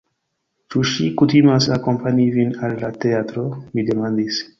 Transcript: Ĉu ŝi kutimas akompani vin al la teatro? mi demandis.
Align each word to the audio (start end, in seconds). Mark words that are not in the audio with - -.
Ĉu 0.75 0.79
ŝi 0.91 1.09
kutimas 1.21 1.67
akompani 1.75 2.25
vin 2.37 2.55
al 2.69 2.73
la 2.85 2.91
teatro? 3.05 3.45
mi 3.77 3.85
demandis. 3.91 4.41